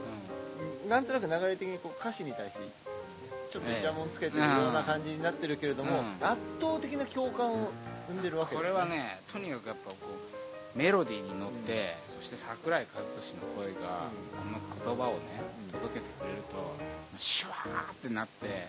[0.89, 2.61] なんとなく流れ的にこう歌詞に対して
[3.53, 6.27] ちょっとイチャモンつけてるような感じになってるけれども、うん。
[6.27, 7.71] 圧倒的な共感を
[8.09, 8.57] 生んでるわけ。
[8.57, 10.34] これはねとにかくやっぱこう
[10.75, 13.07] メロディーに乗って、そして桜井和寿
[13.37, 15.21] の声が、この言葉をね、
[15.69, 15.81] うん。
[15.81, 16.77] 届けてくれると
[17.19, 18.69] シュワーってなって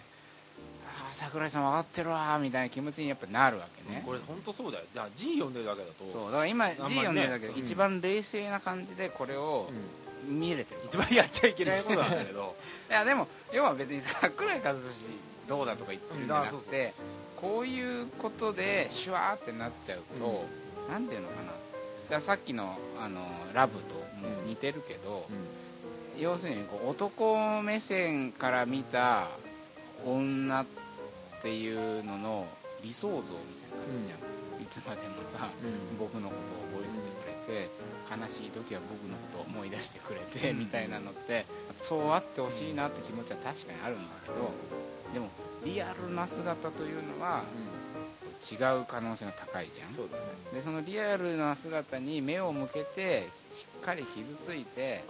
[0.86, 4.04] ああ桜井さん分かってるわーみたいな気持ちにやっぱなるわけね。
[4.06, 4.86] これ本当そうだよ。
[4.94, 6.06] だから G 読んでるだけだと。
[6.12, 7.60] そうだから今 G 読んでるだけど、うん。
[7.60, 9.70] 一番冷静な感じでこれを
[10.28, 12.56] 見れてる一番やっちゃいけないことなんだけど。
[12.89, 14.82] いやでも要は別に桜井和寿
[15.48, 16.94] どうだとか言ってるんじゃなくて、
[17.38, 20.46] こういうことでシュワーってなっちゃうと、
[20.89, 21.52] なんていうのかな
[22.20, 23.22] さっきのあの
[23.54, 25.28] ラブとも似てるけど、
[26.18, 29.28] 要するにこう男目線から見た
[30.06, 30.65] 女っ
[31.41, 32.48] ていうのの
[32.84, 34.15] 理想像みたいな感じじゃ
[34.60, 35.50] ん、いつまでもさ、
[36.00, 36.36] 僕のこ
[36.72, 37.70] とを覚えててくれて
[38.10, 41.46] 悲しい時は僕のことを思い出してくれて、みたいなのって
[41.82, 44.52] そうあってほしいなって気持ちは確かにあるんだけど
[45.13, 45.30] でも
[45.65, 47.44] リアルな姿というのは
[48.52, 49.93] 違う可能性が高いじゃん。
[49.93, 50.24] そうだね。
[50.54, 55.04] でそのリアルな姿に目を向けてしっかり傷ついて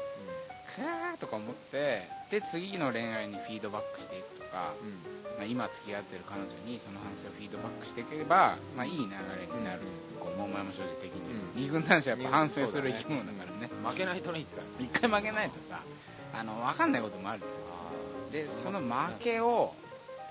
[0.76, 4.74] クーとか思ってで次の恋愛にフィードバックしていくとか、
[5.38, 9.08] まあ、今付き合ってる彼女にその反省をフィードバックしていけば、まあ、いい流れ
[9.48, 9.82] になる、
[10.20, 11.22] こう桃山正直的に、
[11.56, 13.70] 二軍男子はやっぱ反省する生き物だからね。
[13.88, 15.82] 負けないとね一回一回負けないとさ
[16.34, 18.32] あの分かんないこともあるじゃん。
[18.32, 19.74] でその負けを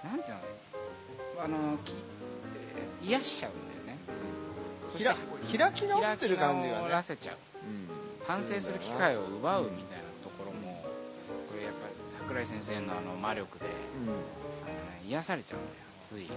[0.04, 0.40] なんていうの
[1.44, 1.78] あの
[3.06, 3.98] 癒しちゃうんだよね。
[4.92, 5.10] そして
[5.48, 6.88] ひら開き直ってる感じがね。
[6.88, 7.36] らせちゃう
[8.26, 10.82] 反省する機会を奪うみたいなところも
[11.48, 16.28] これやっぱり桜井先生のあの魔力であの、ね、癒されちゃうんだよつい。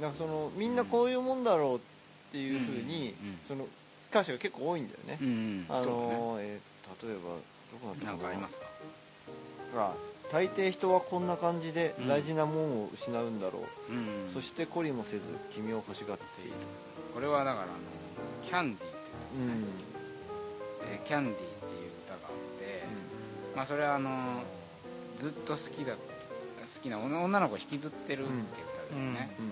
[0.00, 1.80] なんかそのみんなこういうもんだろうっ
[2.32, 3.28] ていうふうに、うん。
[3.28, 3.38] うん。
[3.46, 3.66] その
[4.10, 5.66] 歌詞が結構多いんだよね、うんうん。
[5.68, 7.20] あのーえー例えば
[7.70, 8.12] どこだったな。
[8.14, 9.94] んかかありますか？
[10.32, 12.08] 大抵人はこんな感じでうん。
[12.08, 13.96] 大事なもんを失うんだろう、う
[14.28, 14.32] ん。
[14.32, 16.52] そして懲りもせず君を欲しがっている。
[17.14, 17.72] これはだからあの
[18.42, 18.98] キャンディーって
[19.36, 19.64] うん。
[20.92, 22.82] えーキャンディーっていう歌があって、
[23.56, 24.42] まあそれはあの
[25.18, 26.00] ずっと好きだ好
[26.82, 28.42] きな女女の子を引きずってるっていう
[28.88, 29.42] 歌だよね、う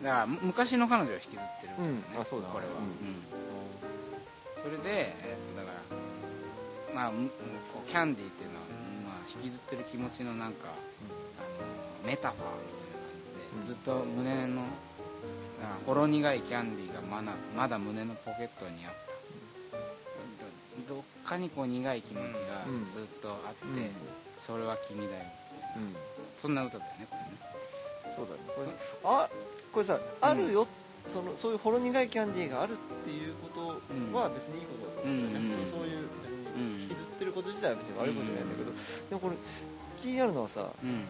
[0.00, 0.04] ん。
[0.04, 2.20] だからむ昔の彼女を引きずってる歌だよね、うん。
[2.20, 2.48] あそうだ。
[2.48, 2.86] これは、うん。
[2.86, 3.22] うん。
[4.62, 5.72] それで、えーとだか
[6.94, 7.12] らまあ
[7.86, 8.77] キャンディーっていうのは、まあ、
[9.36, 10.52] 引きずってる気持ちのなん。
[10.52, 11.42] か、あ
[12.04, 14.62] のメタファーみたいな感じで、ずっと胸の
[15.62, 19.08] あほろ苦いキャンディーがまだまだ胸のポケットにあった。
[20.88, 22.86] どどっかにこう苦い気持ちがうん。
[22.86, 23.90] ずっとあって、うん。
[24.38, 25.24] それは君だよ
[25.76, 25.96] うん。
[26.40, 28.14] そんな歌だよねこれね。
[28.16, 28.40] そうだね。
[28.56, 28.68] これ
[29.04, 29.28] あ
[29.72, 30.66] これさあるよ、
[31.08, 36.87] そのそういうほろ苦いキャンディーがあるっていうことは別にいいことだと思うんだよね、うんそうそういう別うんに
[37.18, 39.34] ってること自体は別に悪いことじゃないんだけど、でもこれ
[40.00, 41.04] 気になるのはさうん。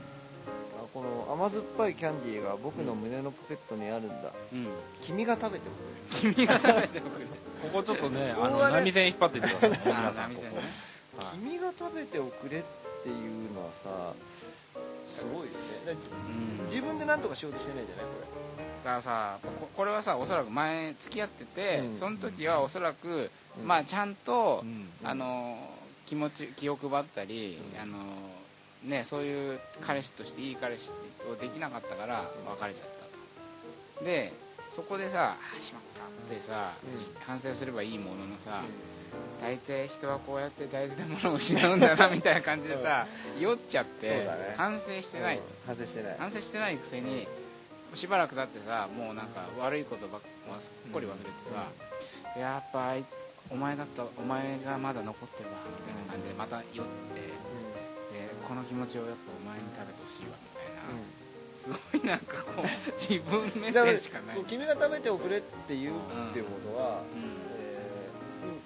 [0.81, 4.33] あこの甘酸っぱいキャンディーが僕の胸のポケットにあるんだ。
[4.53, 4.67] うん。
[5.03, 7.27] 君が食べておくれ君が食べておくれ
[7.63, 10.35] ここちょっとねあの波線引っ張っていってくださいね 皆あさん。
[10.35, 10.57] ここね。
[10.57, 10.67] はい
[11.35, 12.63] 君が食べておくれっ
[13.03, 14.15] ていうのはさ
[15.15, 15.49] すごいよね。
[15.87, 15.95] だう
[16.63, 16.65] ん。
[16.67, 18.11] 自分で何とかしようとしてないじゃないこ
[18.85, 21.99] だからさここれはさおそらく前付き合ってて、うん。
[21.99, 23.67] その時はおそらく、うん。
[23.67, 24.89] まあちゃんと、うん。
[25.03, 25.59] あの
[26.09, 27.81] 気持ち気を配ったり、うん。
[27.81, 27.99] あの
[28.85, 30.91] ねそういう彼氏としていい彼氏
[31.31, 32.89] をできなかったから別れちゃっ
[33.97, 34.05] たと。
[34.05, 34.33] で
[34.75, 37.25] そこでさあしまったってさ、うん。
[37.25, 38.63] 反省すればいいもののさ、
[39.43, 43.07] れ、大抵人はこうやって大事なものを失うんだな みたいな感じでさ、
[43.39, 44.55] 酔っちゃって、ね。
[44.57, 45.43] 反省してない、うん。
[45.67, 46.17] 反省してない。
[46.19, 47.27] 反省してないくせに
[47.95, 50.29] しばらく経ってさもうなんか悪いことばっか
[50.61, 51.69] すっぽり忘れてさ、
[52.39, 53.05] やっぱあい
[53.51, 57.21] お前だったお前がまだ残ってるわみたいな感じでまた酔って
[58.13, 60.89] でこの気持ちをやっぱお前に食べてほしいわみたいな、
[61.59, 62.67] すごいなんかこう
[62.99, 65.97] 自分目線しかない、君が食べておくれって言う
[66.31, 67.49] っていうことは、うん。
[67.59, 67.69] え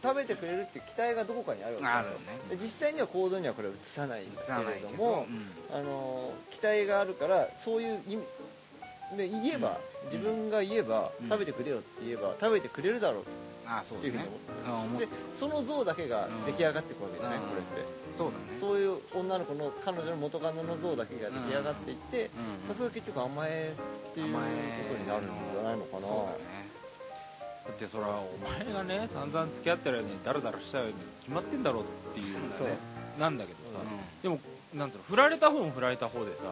[0.03, 2.59] 食べてくれるって期待がどこかにあるわけですよ。
[2.59, 5.27] で実際には行動にはこれは移さないんだ映さないけれども、
[5.73, 8.23] あの期待があるからそういう意味
[9.17, 10.11] で言えば、うん。
[10.11, 11.29] 自分が言えば、うん。
[11.29, 14.25] 食べてくれよって言えば食べてくれるだろうっていうふうに
[14.67, 17.45] 思ってでその像だけが出来上がっていくわけじゃない、うん。
[17.45, 17.89] これって。
[18.17, 18.59] そうだね。
[18.59, 22.31] そういう女の子の彼女の元カノの像だけが出来上がっていって、
[22.69, 22.75] うん。
[22.75, 26.07] それが結局甘えっていうことになるんじゃないのかな。
[26.07, 26.62] そうだね
[27.67, 32.41] だってそれはお前がね散々付き合ってる間にダラダラしたように決まってんだろうっていうね
[33.19, 34.23] なんだけどさ、うん。
[34.23, 34.41] でも
[34.75, 36.47] なんつうの振られた方も振られた方でさ、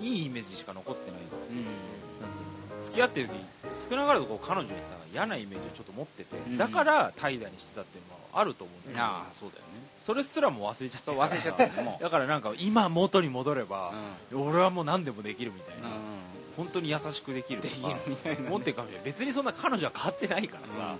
[0.00, 1.20] いいイメージしか残ってない。
[1.20, 3.44] から、うなんつうの付き合ってる時に
[3.90, 6.56] 少なからずこう彼女にさ嫌なイメージをちょっと持ってて、うん。
[6.58, 9.68] だから怠惰にしてたっていうのはあると思うんだよ、ああそうだよね。
[10.00, 13.92] それすらも忘れちゃってそう忘れちゃった だからなんか今元に戻れば、
[14.32, 18.46] 俺はもう何でもできるみたいな、うん本当に優しくできるとかできるみたいなね。
[18.48, 20.96] 思ってるかもしれない別にそんな彼女は変わってないからさ、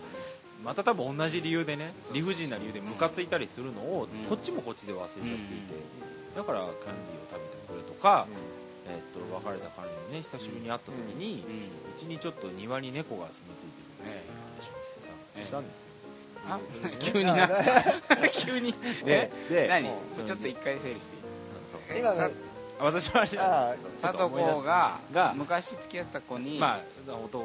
[0.64, 4.28] また多分同じ理由でね理不尽な理由でムカついたりするのを、うん。
[4.28, 5.74] こっちもこっちで忘れちゃっていて、
[6.36, 8.26] だからキャンディーを食べてくれとか、
[8.88, 11.44] えっと別れた彼にね久しぶりに会った時に、
[11.96, 14.22] うちにちょっと庭に猫が住み着いてるね
[14.58, 15.44] 話をしてさ、ええ。
[15.44, 15.86] したんですよ。
[16.48, 16.58] あ
[16.98, 17.48] 急にな。
[18.44, 18.74] 急に。
[19.04, 19.84] でで
[20.26, 21.16] ちょっと一回整理して
[21.94, 22.00] いい？
[22.00, 22.14] 今
[22.82, 27.38] 私は佐藤子がが昔付き合った子にまあ他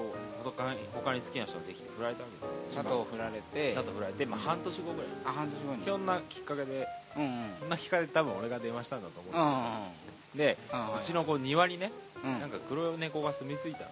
[0.44, 2.84] 他に他に好きな人ができて振られたわけですよ。
[2.84, 5.10] 佐藤を振られて佐藤振られて、まあ、半年後ぐらい。
[5.26, 5.84] あ半年後に。
[5.84, 7.24] ひょんなきっかけでうん
[7.64, 7.70] うん。
[7.70, 9.36] なきっかけで多分俺が電話したんだと思う。
[9.36, 11.92] うんうんで、うんうちのこう庭にね、
[12.24, 12.40] うん。
[12.40, 13.90] なんか黒い猫が住み着いたみたいな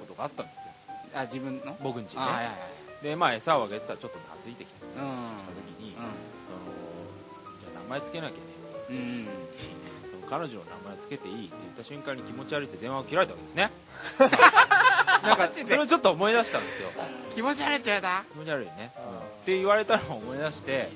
[0.00, 0.72] ことがあったんですよ。
[1.14, 1.76] あ自分の？
[1.82, 2.58] 僕んちにあはいはいね
[3.02, 5.02] でまあ餌をあげてたらちょっと懐いてきた。
[5.02, 5.10] はい
[5.78, 5.94] 時に、う
[6.46, 6.58] その
[7.60, 8.96] じゃあ名前つけなきゃね。
[8.96, 9.28] んうん
[10.30, 13.70] 彼女の名前つけていいって言った瞬間に気持ち悪いって電話を切られたわけですね。
[15.22, 16.88] なんかそれをちょっと思い出したんですよ。
[17.34, 18.24] 気持ち悪いって言われた？
[18.32, 19.18] 気持ち悪いね、うん。
[19.18, 20.88] って言われたのを思い出して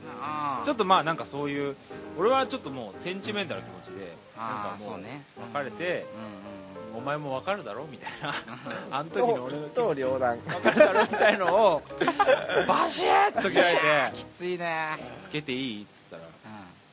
[0.64, 1.76] ちょっとまあなんかそういう
[2.16, 5.22] 俺はちょっともうセンチメンタルな気持ちでなんあかもうね。
[5.52, 6.64] 別れて、うん
[6.96, 8.28] お前も分かるだろみたいな。
[8.28, 8.32] う
[8.90, 9.74] んあの時の俺の気持ち。
[9.74, 10.38] と両断。
[10.38, 11.82] 分かるだろみたいのを
[12.68, 14.96] バシッと切られてきついね。
[15.20, 16.28] つけていいっつったらうん。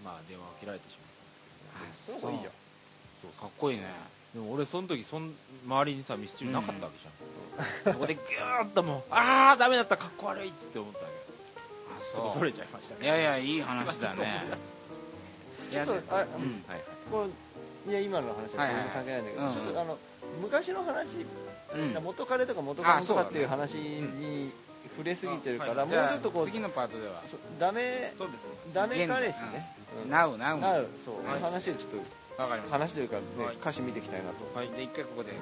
[0.04, 1.11] まあ電話を切られてしまっ
[1.94, 2.32] そう。
[2.32, 2.52] いいよ。
[3.22, 3.86] そうかっこいいね。
[4.34, 5.34] でも俺その時そん
[5.68, 13.06] 周りにさミスチルなかったわけじゃん、そこでギューッともう ああダメだったかっこ悪いっつって思ったわあけちょっとそれちゃいましたね。
[13.06, 14.44] いやいやいい話だね。
[15.72, 16.00] ちょっとあ、うん。
[16.00, 16.22] はい
[16.70, 16.84] はい。
[17.12, 17.28] こ
[17.88, 19.98] ういや今の話ははいはい全然関係ないんだけど、うんうんちょっとあの
[20.42, 21.26] 昔の話、
[21.76, 22.04] うん。
[22.04, 24.52] 元彼とか元カノとかっていうあ話に
[24.90, 27.22] 触れすぎてるから、あはいもうちょっとこう次のパートでは。
[27.26, 29.76] そダメそうですダメ彼氏ね、
[30.10, 31.42] なうなうなうそう、はい。
[31.42, 32.78] 話をちょっわかりました。
[32.78, 33.56] と話というか、ねはい。
[33.56, 34.70] 歌詞見ていきたいなと、はい。
[34.70, 35.32] で一回ここで。
[35.32, 35.38] うん。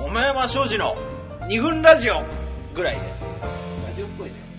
[0.00, 0.96] 桃山商事の
[1.42, 2.22] 2分ラジオ
[2.74, 3.00] ぐらいで。
[3.86, 4.49] ラジオっぽいね。